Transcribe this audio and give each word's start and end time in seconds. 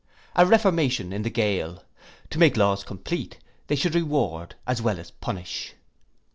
A 0.35 0.47
reformation 0.47 1.13
in 1.13 1.21
the 1.21 1.29
gaol. 1.29 1.83
To 2.31 2.39
make 2.39 2.57
laws 2.57 2.83
complete, 2.83 3.37
they 3.67 3.75
should 3.75 3.93
reward 3.93 4.55
as 4.65 4.81
well 4.81 4.99
as 4.99 5.11
punish. 5.11 5.73